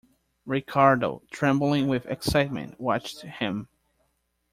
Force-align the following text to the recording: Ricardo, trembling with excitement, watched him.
Ricardo, 0.47 1.21
trembling 1.29 1.87
with 1.87 2.07
excitement, 2.07 2.79
watched 2.79 3.21
him. 3.21 3.67